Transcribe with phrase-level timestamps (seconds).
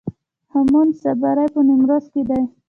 [0.51, 2.41] هامون صابري په نیمروز کې دی